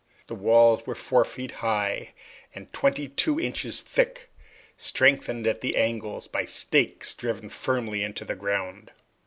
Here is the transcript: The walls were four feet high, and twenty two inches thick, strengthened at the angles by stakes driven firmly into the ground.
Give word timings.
The 0.25 0.33
walls 0.33 0.87
were 0.87 0.95
four 0.95 1.23
feet 1.23 1.51
high, 1.61 2.15
and 2.55 2.73
twenty 2.73 3.07
two 3.07 3.39
inches 3.39 3.83
thick, 3.83 4.31
strengthened 4.75 5.45
at 5.45 5.61
the 5.61 5.75
angles 5.75 6.27
by 6.27 6.43
stakes 6.45 7.13
driven 7.13 7.49
firmly 7.49 8.01
into 8.01 8.25
the 8.25 8.33
ground. 8.35 8.89